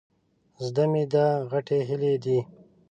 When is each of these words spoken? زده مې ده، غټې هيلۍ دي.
زده 0.65 0.83
مې 0.91 1.03
ده، 1.13 1.25
غټې 1.51 1.77
هيلۍ 1.87 2.15
دي. 2.23 2.39